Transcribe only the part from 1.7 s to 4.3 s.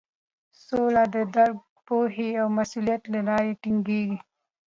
پوهې او مسولیت له لارې ټینګیږي.